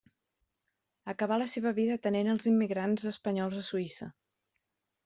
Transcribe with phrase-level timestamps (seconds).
[1.13, 4.15] Acabà la seva vida atenent als immigrants espanyols a Suïssa.